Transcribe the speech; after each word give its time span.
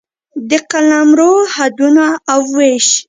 د 0.49 0.51
قلمرو 0.71 1.33
حدونه 1.55 2.05
او 2.33 2.41
وېش 2.55 2.87